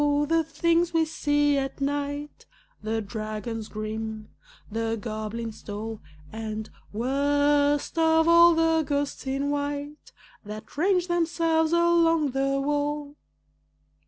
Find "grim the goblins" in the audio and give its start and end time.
3.67-5.61